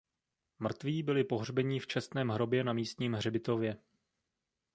[0.59, 3.77] Mrtví byli pohřbení v čestném hrobě na místním hřbitově.